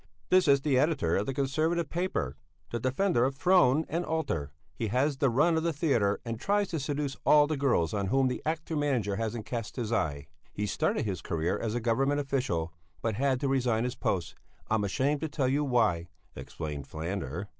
"This 0.29 0.47
is 0.47 0.61
the 0.61 0.79
editor 0.79 1.15
of 1.15 1.27
the 1.27 1.33
Conservative 1.35 1.87
paper, 1.87 2.35
the 2.71 2.79
defender 2.79 3.23
of 3.23 3.35
throne 3.35 3.85
and 3.87 4.03
altar. 4.03 4.51
He 4.73 4.87
has 4.87 5.17
the 5.17 5.29
run 5.29 5.55
of 5.57 5.61
the 5.61 5.71
theatre 5.73 6.19
and 6.25 6.39
tries 6.39 6.69
to 6.69 6.79
seduce 6.79 7.17
all 7.23 7.45
the 7.45 7.55
girls 7.55 7.93
on 7.93 8.07
whom 8.07 8.27
the 8.27 8.41
actor 8.43 8.75
manager 8.75 9.17
hasn't 9.17 9.45
cast 9.45 9.75
his 9.75 9.91
eye. 9.91 10.25
He 10.51 10.65
started 10.65 11.05
his 11.05 11.21
career 11.21 11.55
as 11.55 11.75
a 11.75 11.79
Government 11.79 12.19
official, 12.19 12.73
but 13.03 13.13
had 13.13 13.39
to 13.41 13.47
resign 13.47 13.83
his 13.83 13.93
post, 13.93 14.33
I'm 14.71 14.83
ashamed 14.83 15.21
to 15.21 15.29
tell 15.29 15.47
you 15.47 15.63
why," 15.63 16.07
explained 16.35 16.87
Falander. 16.87 17.45